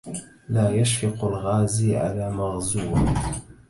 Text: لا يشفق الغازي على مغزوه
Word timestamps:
لا 0.49 0.69
يشفق 0.69 1.25
الغازي 1.25 1.97
على 1.97 2.31
مغزوه 2.31 3.13